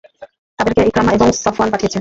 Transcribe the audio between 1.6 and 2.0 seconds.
পাঠিয়েছে।